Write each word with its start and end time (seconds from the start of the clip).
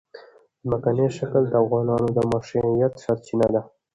ځمکنی 0.63 1.05
شکل 1.17 1.43
د 1.49 1.53
افغانانو 1.63 2.07
د 2.15 2.17
معیشت 2.31 2.93
سرچینه 3.03 3.47
ده. 3.53 3.61